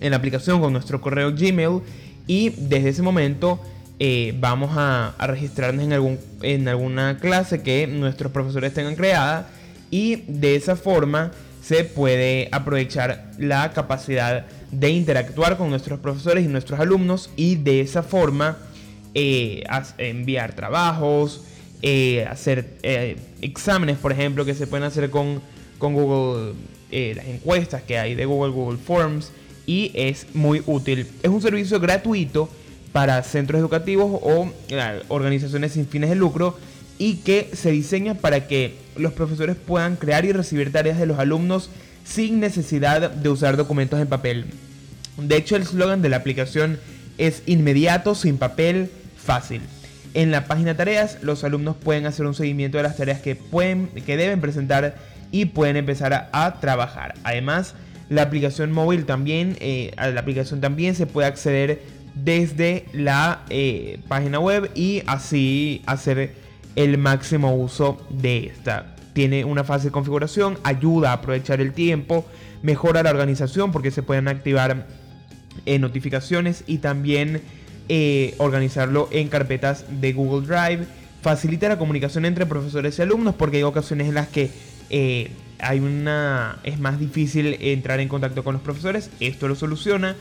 en 0.00 0.10
la 0.10 0.16
aplicación 0.16 0.60
con 0.60 0.72
nuestro 0.72 1.00
correo 1.00 1.32
Gmail 1.32 1.80
y 2.26 2.50
desde 2.50 2.90
ese 2.90 3.02
momento 3.02 3.60
eh, 3.98 4.34
vamos 4.38 4.70
a, 4.74 5.14
registrarnos 5.18 5.84
en, 5.84 5.92
algún, 5.92 6.18
en 6.42 6.68
alguna 6.68 7.18
clase 7.18 7.62
que 7.62 7.86
nuestros 7.86 8.30
profesores 8.30 8.72
tengan 8.74 8.94
creada 8.94 9.48
y 9.90 10.16
de 10.28 10.54
esa 10.54 10.76
forma 10.76 11.32
se 11.62 11.84
puede 11.84 12.48
aprovechar 12.52 13.32
la 13.38 13.72
capacidad 13.72 14.46
de 14.70 14.90
interactuar 14.90 15.56
con 15.56 15.70
nuestros 15.70 15.98
profesores 16.00 16.44
y 16.44 16.48
nuestros 16.48 16.78
alumnos 16.78 17.30
y 17.36 17.56
de 17.56 17.80
esa 17.80 18.02
forma 18.02 18.58
eh, 19.14 19.64
enviar 19.98 20.54
trabajos, 20.54 21.42
eh, 21.82 22.26
hacer 22.28 22.70
eh, 22.82 23.16
exámenes, 23.40 23.98
por 23.98 24.12
ejemplo, 24.12 24.44
que 24.44 24.54
se 24.54 24.66
pueden 24.66 24.84
hacer 24.84 25.10
con, 25.10 25.40
Google, 25.78 26.54
eh, 26.90 27.12
las 27.16 27.26
encuestas 27.26 27.82
que 27.82 27.98
hay 27.98 28.14
de 28.14 28.26
Google, 28.26 28.52
Google 28.52 28.78
Forms, 28.78 29.30
y 29.66 29.92
es 29.94 30.26
muy 30.34 30.62
útil. 30.66 31.06
Es 31.22 31.30
un 31.30 31.42
servicio 31.42 31.78
gratuito 31.78 32.48
para 32.92 33.22
centros 33.22 33.60
educativos 33.60 34.20
o 34.22 34.50
organizaciones 35.08 35.72
sin 35.72 35.86
fines 35.86 36.08
de 36.10 36.16
lucro 36.16 36.56
y 36.98 37.16
que 37.16 37.50
se 37.52 37.70
diseña 37.70 38.14
para 38.14 38.48
que 38.48 38.74
los 38.96 39.12
profesores 39.12 39.56
puedan 39.56 39.96
crear 39.96 40.24
y 40.24 40.32
recibir 40.32 40.72
tareas 40.72 40.98
de 40.98 41.06
los 41.06 41.18
alumnos 41.18 41.70
sin 42.04 42.40
necesidad 42.40 43.10
de 43.10 43.28
usar 43.28 43.56
documentos 43.56 44.00
en 44.00 44.08
papel. 44.08 44.46
De 45.18 45.36
hecho, 45.36 45.54
el 45.54 45.66
slogan 45.66 46.02
de 46.02 46.08
la 46.08 46.16
aplicación 46.16 46.80
es 47.18 47.42
inmediato, 47.46 48.14
sin 48.14 48.38
papel, 48.38 48.90
fácil. 49.22 49.60
En 50.14 50.30
la 50.30 50.46
página 50.46 50.76
tareas, 50.76 51.18
los 51.22 51.44
alumnos 51.44 51.76
pueden 51.76 52.06
hacer 52.06 52.26
un 52.26 52.34
seguimiento 52.34 52.78
de 52.78 52.82
las 52.82 52.96
tareas 52.96 53.20
que, 53.20 53.36
pueden, 53.36 53.88
que 53.88 54.16
deben 54.16 54.40
presentar 54.40 54.96
y 55.30 55.46
pueden 55.46 55.76
empezar 55.76 56.30
a, 56.32 56.60
trabajar. 56.60 57.14
Además, 57.24 57.74
la 58.08 58.22
aplicación 58.22 58.72
móvil 58.72 59.04
también, 59.04 59.56
eh, 59.60 59.92
la 59.96 60.20
aplicación 60.20 60.60
también 60.60 60.94
se 60.94 61.06
puede 61.06 61.28
acceder 61.28 61.82
desde 62.14 62.86
la 62.92 63.42
eh, 63.50 64.00
página 64.08 64.40
web 64.40 64.70
y 64.74 65.02
así 65.06 65.82
hacer 65.86 66.34
el 66.76 66.98
máximo 66.98 67.54
uso 67.54 67.98
de 68.08 68.46
esta. 68.46 68.94
Tiene 69.12 69.44
una 69.44 69.64
fase 69.64 69.86
de 69.86 69.90
configuración, 69.92 70.58
ayuda 70.62 71.10
a 71.10 71.14
aprovechar 71.14 71.60
el 71.60 71.72
tiempo, 71.72 72.24
mejora 72.62 73.02
la 73.02 73.10
organización 73.10 73.72
porque 73.72 73.90
se 73.90 74.02
pueden 74.02 74.28
activar 74.28 74.86
eh, 75.66 75.78
notificaciones 75.78 76.64
y 76.66 76.78
también 76.78 77.42
eh, 77.88 78.34
organizarlo 78.38 79.08
en 79.10 79.28
carpetas 79.28 79.84
de 79.88 80.12
Google 80.12 80.46
Drive. 80.46 80.86
Facilita 81.22 81.68
la 81.68 81.78
comunicación 81.78 82.24
entre 82.24 82.46
profesores 82.46 82.98
y 82.98 83.02
alumnos 83.02 83.34
porque 83.34 83.58
hay 83.58 83.62
ocasiones 83.62 84.08
en 84.08 84.14
las 84.14 84.28
que 84.28 84.50
eh, 84.90 85.30
hay 85.58 85.80
una 85.80 86.58
es 86.64 86.78
más 86.78 86.98
difícil 86.98 87.56
entrar 87.60 88.00
en 88.00 88.08
contacto 88.08 88.44
con 88.44 88.54
los 88.54 88.62
profesores. 88.62 89.10
Esto 89.20 89.48
lo 89.48 89.54
soluciona 89.54 90.16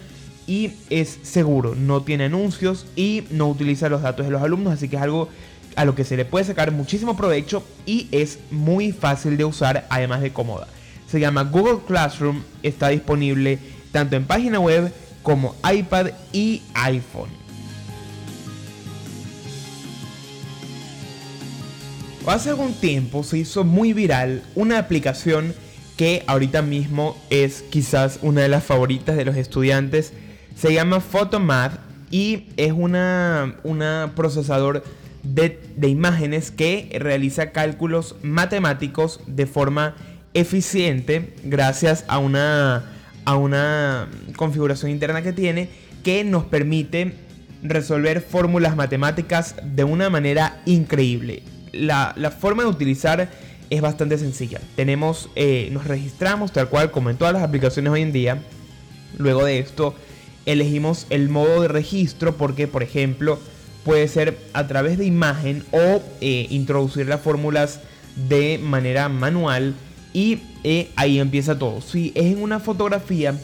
y 0.47 0.71
es 0.89 1.19
seguro, 1.23 1.75
no 1.75 2.01
tiene 2.01 2.25
anuncios 2.25 2.87
y 2.95 3.25
no 3.31 3.47
utiliza 3.47 3.89
los 3.89 4.01
datos 4.01 4.25
de 4.25 4.31
los 4.31 4.41
alumnos, 4.41 4.73
así 4.73 4.87
que 4.87 4.95
es 4.95 5.01
algo 5.01 5.29
a 5.75 5.85
lo 5.85 5.93
que 5.93 6.05
se 6.05 6.17
le 6.17 6.25
puede 6.25 6.45
sacar 6.45 6.71
muchísimo 6.71 7.15
provecho 7.15 7.63
y 7.85 8.07
es 8.11 8.39
muy 8.49 8.93
fácil 8.93 9.37
de 9.37 9.45
usar, 9.45 9.85
además 9.89 10.21
de 10.21 10.31
cómoda. 10.31 10.67
Se 11.07 11.19
llama 11.19 11.43
Google 11.43 11.79
Classroom, 11.85 12.41
está 12.63 12.89
disponible 12.89 13.59
tanto 13.91 14.15
en 14.15 14.25
página 14.25 14.59
web 14.59 14.91
como 15.21 15.55
iPad 15.71 16.11
y 16.31 16.61
iPhone. 16.73 17.46
Hace 22.27 22.49
algún 22.49 22.73
tiempo 22.73 23.23
se 23.23 23.37
hizo 23.37 23.63
muy 23.63 23.93
viral 23.93 24.43
una 24.53 24.79
aplicación 24.79 25.53
que 25.95 26.25
ahorita 26.27 26.61
mismo 26.61 27.17
es 27.29 27.63
quizás 27.69 28.19
una 28.21 28.41
de 28.41 28.49
las 28.49 28.65
favoritas 28.65 29.15
de 29.15 29.23
los 29.23 29.37
estudiantes. 29.37 30.11
Se 30.53 30.73
llama 30.73 30.99
Photomath 30.99 31.79
y 32.11 32.49
es 32.57 32.73
una, 32.73 33.55
procesador 34.13 34.83
de, 35.23 35.57
de, 35.77 35.87
imágenes 35.87 36.51
que 36.51 36.97
realiza 36.99 37.51
cálculos 37.51 38.15
matemáticos 38.23 39.21
de 39.25 39.45
forma 39.45 39.95
eficiente 40.33 41.33
gracias 41.45 42.03
a 42.09 42.19
una 42.19 42.91
a 43.23 43.35
una 43.35 44.09
configuración 44.35 44.91
interna 44.91 45.21
que 45.21 45.33
tiene 45.33 45.69
que 46.03 46.23
nos 46.23 46.45
permite 46.45 47.13
resolver 47.63 48.21
fórmulas 48.21 48.75
matemáticas 48.75 49.55
de 49.63 49.83
una 49.85 50.09
manera 50.09 50.61
increíble. 50.65 51.43
La, 51.77 52.13
forma 52.37 52.63
de 52.63 52.69
utilizar 52.69 53.29
es 53.69 53.81
bastante 53.81 54.17
sencilla. 54.17 54.59
Tenemos, 54.75 55.29
eh, 55.35 55.69
nos 55.71 55.85
registramos 55.85 56.51
tal 56.51 56.69
cual 56.69 56.91
como 56.91 57.09
en 57.09 57.17
todas 57.17 57.33
las 57.33 57.43
aplicaciones 57.43 57.91
hoy 57.91 58.01
en 58.01 58.11
día. 58.11 58.41
Luego 59.17 59.45
de 59.45 59.59
esto 59.59 59.93
elegimos 60.45 61.07
el 61.09 61.29
modo 61.29 61.61
de 61.61 61.67
registro 61.67 62.35
porque, 62.37 62.67
por 62.67 62.83
ejemplo, 62.83 63.39
puede 63.83 64.07
ser 64.07 64.37
a 64.53 64.67
través 64.67 64.97
de 64.97 65.05
imagen 65.05 65.63
o 65.71 66.01
eh, 66.21 66.47
introducir 66.49 67.07
las 67.07 67.21
fórmulas 67.21 67.81
de 68.27 68.57
manera 68.57 69.09
manual 69.09 69.75
y 70.13 70.39
eh, 70.63 70.89
ahí 70.95 71.19
empieza 71.19 71.59
todo. 71.59 71.81
Si 71.81 72.11
es 72.15 72.25
en 72.25 72.41
una 72.41 72.59
fotografía, 72.59 73.39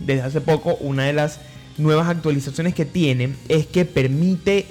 desde 0.00 0.22
hace 0.22 0.40
poco, 0.40 0.76
una 0.80 1.04
de 1.04 1.12
las 1.12 1.40
nuevas 1.76 2.08
actualizaciones 2.08 2.74
que 2.74 2.84
tiene 2.84 3.34
es 3.48 3.66
que 3.66 3.84
permite, 3.84 4.66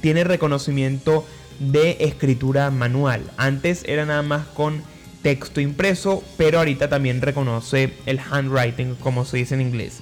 tiene 0.00 0.24
reconocimiento 0.24 1.24
de 1.58 1.96
escritura 2.00 2.70
manual. 2.70 3.22
Antes 3.36 3.84
era 3.86 4.04
nada 4.06 4.22
más 4.22 4.46
con 4.46 4.82
texto 5.22 5.60
impreso, 5.60 6.22
pero 6.36 6.58
ahorita 6.58 6.88
también 6.88 7.20
reconoce 7.20 7.92
el 8.06 8.18
handwriting, 8.18 8.96
como 8.96 9.24
se 9.24 9.38
dice 9.38 9.54
en 9.54 9.60
inglés. 9.60 10.00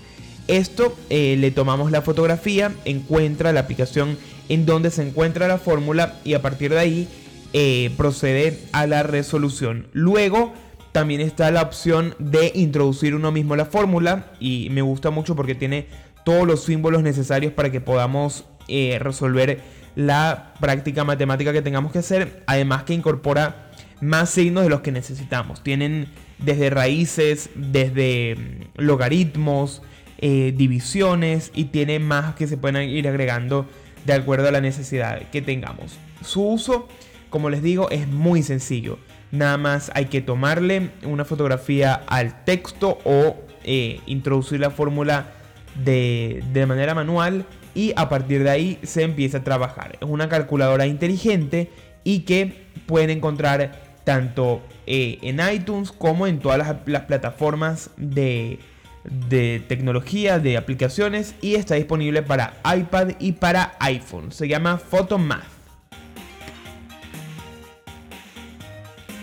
Esto 0.48 0.96
le 1.10 1.50
tomamos 1.52 1.92
la 1.92 2.02
fotografía, 2.02 2.72
encuentra 2.84 3.52
la 3.52 3.60
aplicación 3.60 4.18
en 4.50 4.66
donde 4.66 4.90
se 4.90 5.06
encuentra 5.06 5.46
la 5.46 5.58
fórmula 5.58 6.16
y 6.24 6.34
a 6.34 6.42
partir 6.42 6.72
de 6.72 6.78
ahí 6.80 7.08
eh, 7.52 7.90
procede 7.96 8.58
a 8.72 8.86
la 8.86 9.04
resolución. 9.04 9.86
Luego 9.92 10.52
también 10.92 11.20
está 11.20 11.50
la 11.52 11.62
opción 11.62 12.16
de 12.18 12.50
introducir 12.54 13.14
uno 13.14 13.30
mismo 13.30 13.54
la 13.54 13.64
fórmula 13.66 14.32
y 14.40 14.68
me 14.70 14.82
gusta 14.82 15.10
mucho 15.10 15.36
porque 15.36 15.54
tiene 15.54 15.86
todos 16.24 16.46
los 16.46 16.64
símbolos 16.64 17.02
necesarios 17.02 17.52
para 17.52 17.70
que 17.70 17.80
podamos 17.80 18.44
eh, 18.66 18.98
resolver 19.00 19.60
la 19.94 20.54
práctica 20.60 21.04
matemática 21.04 21.52
que 21.52 21.62
tengamos 21.62 21.92
que 21.92 21.98
hacer. 21.98 22.42
Además 22.46 22.84
que 22.84 22.94
incorpora 22.94 23.70
más 24.00 24.30
signos 24.30 24.64
de 24.64 24.70
los 24.70 24.80
que 24.80 24.92
necesitamos. 24.92 25.62
Tienen 25.62 26.08
desde 26.38 26.70
raíces, 26.70 27.50
desde 27.54 28.36
mm, 28.36 28.80
logaritmos, 28.80 29.82
eh, 30.18 30.52
divisiones 30.56 31.50
y 31.54 31.66
tiene 31.66 31.98
más 31.98 32.34
que 32.34 32.46
se 32.46 32.56
pueden 32.56 32.88
ir 32.88 33.08
agregando 33.08 33.66
de 34.04 34.12
acuerdo 34.14 34.48
a 34.48 34.50
la 34.50 34.60
necesidad 34.60 35.30
que 35.30 35.42
tengamos. 35.42 35.98
Su 36.22 36.42
uso 36.42 36.88
como 37.30 37.48
les 37.48 37.62
digo, 37.62 37.88
es 37.90 38.06
muy 38.08 38.42
sencillo. 38.42 38.98
Nada 39.30 39.56
más 39.56 39.90
hay 39.94 40.06
que 40.06 40.20
tomarle 40.20 40.90
una 41.04 41.24
fotografía 41.24 41.94
al 41.94 42.44
texto 42.44 42.98
o 43.04 43.36
eh, 43.62 44.00
introducir 44.06 44.60
la 44.60 44.70
fórmula 44.70 45.32
de, 45.76 46.42
manera 46.66 46.94
manual 46.94 47.46
y 47.74 47.92
a 47.96 48.08
partir 48.08 48.42
de 48.42 48.50
ahí 48.50 48.78
se 48.82 49.02
empieza 49.02 49.38
a 49.38 49.44
trabajar. 49.44 49.98
Es 50.00 50.08
una 50.08 50.28
calculadora 50.28 50.86
inteligente 50.86 51.70
y 52.04 52.20
que 52.20 52.66
pueden 52.86 53.10
encontrar 53.10 53.90
tanto 54.04 54.62
eh, 54.86 55.18
en 55.22 55.40
iTunes 55.52 55.92
como 55.92 56.26
en 56.26 56.40
todas 56.40 56.58
las, 56.58 57.02
plataformas 57.02 57.90
de, 57.96 58.58
de, 59.04 59.62
tecnología, 59.68 60.38
de 60.38 60.56
aplicaciones 60.56 61.34
y 61.40 61.54
está 61.54 61.74
disponible 61.74 62.22
para 62.22 62.54
iPad 62.64 63.10
y 63.18 63.32
para 63.32 63.74
iPhone. 63.78 64.32
Se 64.32 64.48
llama 64.48 64.78
Photomath. 64.78 65.44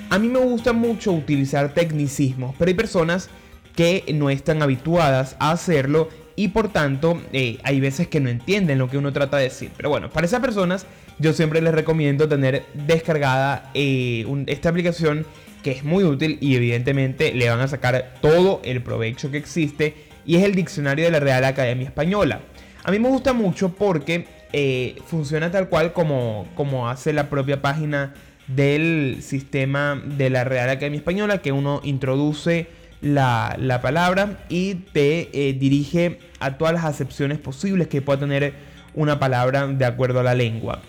A 0.10 0.20
mí 0.20 0.30
me 0.30 0.40
gusta 0.40 0.72
mucho 0.72 1.12
utilizar 1.12 1.74
tecnicismos, 1.74 2.56
pero 2.58 2.70
hay 2.70 2.76
personas 2.76 3.30
que 3.76 4.06
no 4.14 4.30
están 4.30 4.62
habituadas 4.62 5.36
a 5.38 5.52
hacerlo 5.52 6.10
y 6.38 6.50
por 6.50 6.70
tanto 6.70 7.20
eh, 7.34 7.58
hay 7.64 7.82
veces 7.82 8.08
que 8.08 8.22
no 8.22 8.30
entienden 8.30 8.78
lo 8.78 8.90
que 8.90 8.98
uno 8.98 9.12
trata 9.12 9.38
de 9.38 9.46
decir. 9.46 9.72
Pero 9.76 9.90
bueno, 9.90 10.10
para 10.10 10.26
esas 10.26 10.40
personas 10.40 10.86
yo 11.20 11.34
siempre 11.34 11.62
les 11.62 11.74
recomiendo 11.74 12.30
tener 12.30 12.64
descargada 12.74 13.72
eh, 13.74 14.26
esta 14.46 14.70
aplicación 14.70 15.26
que 15.64 15.72
es 15.72 15.84
muy 15.84 16.04
útil 16.04 16.38
y 16.40 16.56
evidentemente 16.56 17.34
le 17.34 17.50
van 17.50 17.60
a 17.60 17.68
sacar 17.68 18.14
todo 18.22 18.62
el 18.64 18.82
provecho 18.84 19.32
que 19.32 19.38
existe 19.38 19.96
y 20.26 20.36
es 20.36 20.44
el 20.44 20.54
diccionario 20.54 21.06
de 21.06 21.12
la 21.12 21.20
Real 21.20 21.44
Academia 21.44 21.88
Española. 21.88 22.42
A 22.84 22.92
mí 22.92 23.00
me 23.00 23.10
gusta 23.10 23.34
mucho 23.34 23.70
porque 23.70 24.28
eh, 24.54 24.96
funciona 25.08 25.52
tal 25.52 25.70
cual 25.70 25.92
como, 25.92 26.48
como 26.54 26.88
hace 26.88 27.14
la 27.14 27.30
propia 27.32 27.64
página 27.64 28.14
del 28.46 29.18
sistema 29.22 30.02
de 30.06 30.30
la 30.30 30.44
Real 30.44 30.70
Academia 30.70 31.00
Española, 31.00 31.40
que 31.40 31.52
uno 31.52 31.82
introduce 31.84 32.68
la, 33.02 33.80
palabra 33.82 34.40
y 34.50 34.76
te 34.76 35.30
eh, 35.50 35.54
dirige 35.54 36.20
a 36.40 36.58
todas 36.58 36.74
las 36.74 36.86
acepciones 36.86 37.38
posibles 37.38 37.88
que 37.88 38.02
pueda 38.02 38.20
tener 38.20 38.54
una 38.94 39.20
palabra 39.20 39.68
de 39.68 39.86
acuerdo 39.86 40.20
a 40.20 40.24
la 40.24 40.36
lengua. 40.36 40.82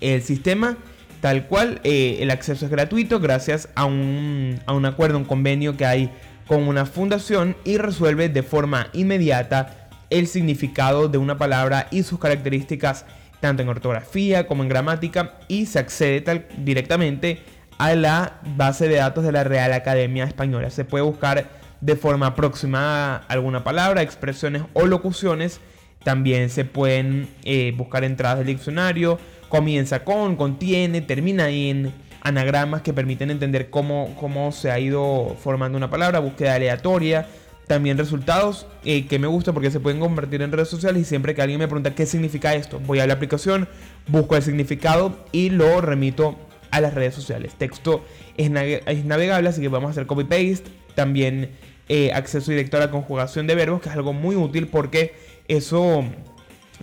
El 0.00 0.22
sistema, 0.22 0.76
tal 1.20 1.46
cual, 1.46 1.80
eh, 1.84 2.18
el 2.20 2.30
acceso 2.30 2.64
es 2.64 2.70
gratuito 2.70 3.20
gracias 3.20 3.68
a 3.74 3.84
un, 3.84 4.60
a 4.66 4.72
un 4.72 4.86
acuerdo, 4.86 5.18
un 5.18 5.24
convenio 5.24 5.76
que 5.76 5.86
hay 5.86 6.10
con 6.46 6.66
una 6.66 6.86
fundación 6.86 7.56
y 7.64 7.76
resuelve 7.76 8.28
de 8.28 8.42
forma 8.42 8.88
inmediata 8.94 9.88
el 10.10 10.26
significado 10.26 11.08
de 11.08 11.18
una 11.18 11.36
palabra 11.36 11.88
y 11.90 12.02
sus 12.02 12.18
características 12.18 13.04
tanto 13.40 13.62
en 13.62 13.68
ortografía 13.68 14.46
como 14.46 14.62
en 14.62 14.68
gramática, 14.68 15.34
y 15.48 15.66
se 15.66 15.78
accede 15.78 16.46
directamente 16.58 17.40
a 17.78 17.94
la 17.94 18.40
base 18.56 18.88
de 18.88 18.96
datos 18.96 19.24
de 19.24 19.32
la 19.32 19.44
Real 19.44 19.72
Academia 19.72 20.24
Española. 20.24 20.70
Se 20.70 20.84
puede 20.84 21.04
buscar 21.04 21.48
de 21.80 21.96
forma 21.96 22.26
aproximada 22.26 23.24
alguna 23.28 23.64
palabra, 23.64 24.02
expresiones 24.02 24.62
o 24.74 24.86
locuciones. 24.86 25.60
También 26.02 26.50
se 26.50 26.64
pueden 26.64 27.28
eh, 27.44 27.72
buscar 27.76 28.04
entradas 28.04 28.38
del 28.38 28.48
diccionario, 28.48 29.18
comienza 29.48 30.04
con, 30.04 30.36
contiene, 30.36 31.00
termina 31.00 31.48
en 31.50 31.92
anagramas 32.20 32.82
que 32.82 32.92
permiten 32.92 33.30
entender 33.30 33.70
cómo, 33.70 34.14
cómo 34.18 34.52
se 34.52 34.70
ha 34.70 34.78
ido 34.78 35.36
formando 35.40 35.78
una 35.78 35.90
palabra, 35.90 36.18
búsqueda 36.18 36.54
aleatoria, 36.54 37.26
también 37.66 37.98
resultados 37.98 38.66
eh, 38.84 39.06
que 39.06 39.18
me 39.18 39.26
gusta 39.26 39.52
porque 39.52 39.70
se 39.70 39.78
pueden 39.78 40.00
convertir 40.00 40.42
en 40.42 40.50
redes 40.50 40.68
sociales 40.68 41.02
y 41.02 41.04
siempre 41.04 41.34
que 41.34 41.42
alguien 41.42 41.60
me 41.60 41.68
pregunta 41.68 41.94
qué 41.94 42.06
significa 42.06 42.54
esto, 42.54 42.80
voy 42.80 42.98
a 43.00 43.06
la 43.06 43.14
aplicación, 43.14 43.68
busco 44.08 44.36
el 44.36 44.42
significado 44.42 45.26
y 45.32 45.50
lo 45.50 45.80
remito 45.80 46.36
a 46.70 46.80
las 46.80 46.94
redes 46.94 47.14
sociales. 47.14 47.54
Texto 47.56 48.04
es, 48.36 48.50
navegable, 48.50 49.48
así 49.48 49.60
que 49.60 49.68
vamos 49.68 49.88
a 49.88 49.90
hacer 49.92 50.06
copy-paste. 50.06 50.70
También 50.94 51.50
eh, 51.88 52.12
acceso 52.12 52.50
directo 52.50 52.76
a 52.76 52.80
la 52.80 52.90
conjugación 52.90 53.46
de 53.46 53.54
verbos, 53.54 53.80
que 53.80 53.88
es 53.88 53.94
algo 53.94 54.12
muy 54.12 54.36
útil 54.36 54.66
porque 54.66 55.14
eso 55.48 56.04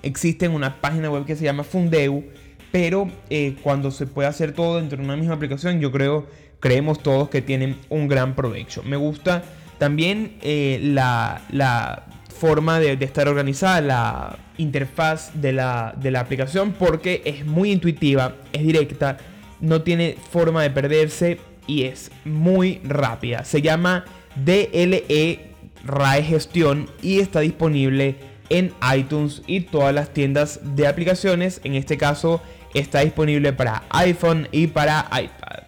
existe 0.01 0.45
en 0.45 0.51
una 0.51 0.81
página 0.81 1.09
web 1.09 1.25
que 1.25 1.35
se 1.35 1.43
llama 1.43 1.63
Fundeu. 1.63 2.23
Pero 2.71 3.09
eh, 3.29 3.55
cuando 3.61 3.91
se 3.91 4.05
puede 4.05 4.27
hacer 4.27 4.51
todo 4.51 4.77
dentro 4.77 4.97
de 4.97 5.03
una 5.03 5.15
misma 5.15 5.35
aplicación, 5.35 5.79
yo 5.79 5.91
creo, 5.91 6.27
creemos 6.59 7.01
todos 7.01 7.29
que 7.29 7.41
tienen 7.41 7.77
un 7.89 8.07
gran 8.07 8.35
provecho. 8.35 8.83
Me 8.83 8.97
gusta 8.97 9.43
también 9.77 10.37
eh, 10.41 10.79
la, 10.81 12.05
forma 12.27 12.79
de, 12.79 12.97
estar 12.99 13.29
organizada, 13.29 13.79
la 13.79 14.37
interfaz 14.57 15.31
de 15.35 15.53
la, 15.53 15.95
de 15.97 16.11
la 16.11 16.19
aplicación, 16.19 16.73
porque 16.73 17.21
es 17.23 17.45
muy 17.45 17.71
intuitiva, 17.71 18.35
es 18.51 18.63
directa, 18.63 19.17
no 19.65 19.81
tiene 19.81 20.17
forma 20.31 20.63
de 20.63 20.69
perderse 20.69 21.39
y 21.67 21.83
es 21.83 22.11
muy 22.23 22.79
rápida. 22.83 23.43
Se 23.43 23.61
llama 23.61 24.05
DLE 24.35 25.51
RAE 25.85 26.23
Gestión 26.23 26.89
y 27.01 27.19
está 27.19 27.39
disponible 27.39 28.15
en 28.49 28.73
iTunes 28.95 29.41
y 29.47 29.61
todas 29.61 29.93
las 29.93 30.09
tiendas 30.09 30.59
de 30.75 30.87
aplicaciones. 30.87 31.61
En 31.63 31.75
este 31.75 31.97
caso 31.97 32.41
está 32.73 32.99
disponible 33.01 33.53
para 33.53 33.83
iPhone 33.89 34.47
y 34.51 34.67
para 34.67 35.09
iPad. 35.11 35.65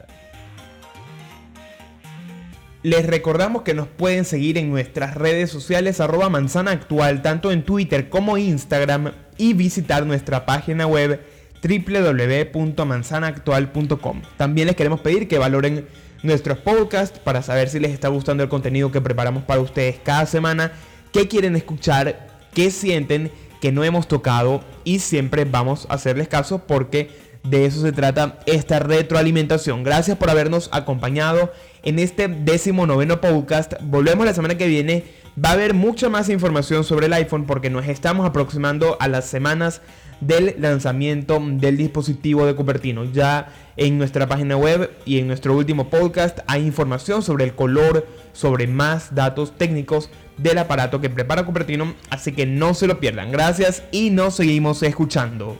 Les 2.83 3.05
recordamos 3.05 3.63
que 3.63 3.73
nos 3.73 3.87
pueden 3.87 4.23
seguir 4.23 4.57
en 4.57 4.69
nuestras 4.69 5.15
redes 5.15 5.49
sociales 5.49 5.99
arroba 5.99 6.29
manzana 6.29 6.71
actual, 6.71 7.21
tanto 7.21 7.51
en 7.51 7.63
Twitter 7.63 8.07
como 8.07 8.37
Instagram, 8.37 9.11
y 9.37 9.53
visitar 9.53 10.05
nuestra 10.05 10.45
página 10.45 10.87
web 10.87 11.21
www.manzanaactual.com. 11.61 14.21
También 14.37 14.67
les 14.67 14.75
queremos 14.75 15.01
pedir 15.01 15.27
que 15.27 15.37
valoren 15.37 15.87
nuestros 16.23 16.57
podcasts 16.57 17.19
para 17.19 17.41
saber 17.41 17.69
si 17.69 17.79
les 17.79 17.91
está 17.91 18.07
gustando 18.07 18.43
el 18.43 18.49
contenido 18.49 18.91
que 18.91 19.01
preparamos 19.01 19.43
para 19.43 19.61
ustedes 19.61 19.97
cada 20.03 20.25
semana, 20.25 20.71
qué 21.13 21.27
quieren 21.27 21.55
escuchar, 21.55 22.27
qué 22.53 22.71
sienten 22.71 23.31
que 23.61 23.71
no 23.71 23.83
hemos 23.83 24.07
tocado 24.07 24.63
y 24.83 24.99
siempre 24.99 25.45
vamos 25.45 25.87
a 25.89 25.95
hacerles 25.95 26.27
caso 26.27 26.63
porque 26.67 27.09
de 27.43 27.65
eso 27.65 27.81
se 27.81 27.91
trata 27.91 28.39
esta 28.45 28.79
retroalimentación. 28.79 29.83
Gracias 29.83 30.17
por 30.17 30.29
habernos 30.29 30.69
acompañado 30.71 31.51
en 31.83 31.99
este 31.99 32.27
décimo 32.27 32.85
noveno 32.85 33.21
podcast. 33.21 33.73
Volvemos 33.81 34.25
la 34.25 34.33
semana 34.33 34.57
que 34.57 34.67
viene. 34.67 35.03
Va 35.43 35.49
a 35.49 35.53
haber 35.53 35.75
mucha 35.75 36.09
más 36.09 36.29
información 36.29 36.83
sobre 36.83 37.05
el 37.05 37.13
iPhone 37.13 37.45
porque 37.45 37.69
nos 37.69 37.87
estamos 37.87 38.25
aproximando 38.25 38.97
a 38.99 39.07
las 39.07 39.25
semanas 39.25 39.81
del 40.19 40.55
lanzamiento 40.57 41.39
del 41.39 41.77
dispositivo 41.77 42.47
de 42.47 42.55
Cupertino. 42.55 43.03
Ya 43.05 43.53
en 43.75 43.99
nuestra 43.99 44.27
página 44.27 44.57
web 44.57 44.89
y 45.05 45.19
en 45.19 45.27
nuestro 45.27 45.55
último 45.55 45.91
podcast 45.91 46.39
hay 46.47 46.65
información 46.65 47.21
sobre 47.21 47.43
el 47.43 47.53
color, 47.53 48.07
sobre 48.33 48.65
más 48.65 49.13
datos 49.13 49.55
técnicos 49.55 50.09
del 50.37 50.57
aparato 50.57 51.01
que 51.01 51.11
prepara 51.11 51.45
Cupertino, 51.45 51.93
así 52.09 52.31
que 52.31 52.47
no 52.47 52.73
se 52.73 52.87
lo 52.87 52.99
pierdan. 52.99 53.31
Gracias 53.31 53.83
y 53.91 54.09
nos 54.09 54.37
seguimos 54.37 54.81
escuchando. 54.81 55.59